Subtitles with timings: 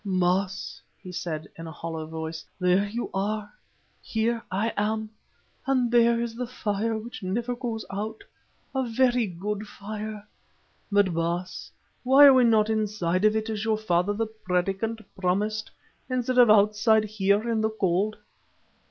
[0.03, 3.53] "Baas," he said in a hollow voice, "there you are,
[4.01, 5.11] here I am,
[5.67, 8.23] and there is the fire which never goes out,
[8.73, 10.27] a very good fire.
[10.91, 15.69] But, Baas, why are we not inside of it as your father the Predikant promised,
[16.09, 18.17] instead of outside here in the cold?"